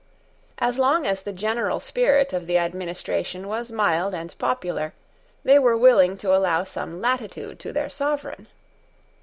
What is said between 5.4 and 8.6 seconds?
they were willing to allow some latitude to their sovereign.